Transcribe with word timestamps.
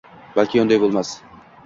Balki 0.37 0.61
unday 0.63 0.81
bo`lmas 0.85 1.11